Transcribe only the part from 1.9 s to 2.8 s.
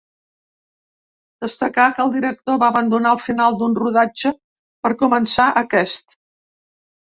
que el director va